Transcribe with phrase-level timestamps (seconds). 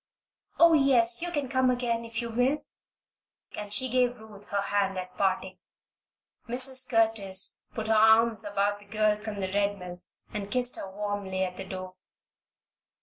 [0.57, 2.65] Oh, yes; you can come again if you will,"
[3.51, 5.59] and she gave Ruth her hand at parting.
[6.49, 6.89] Mrs.
[6.89, 10.01] Curtis put her arms about the girl from the Red Mill
[10.33, 11.97] and kissed her warmly at the door.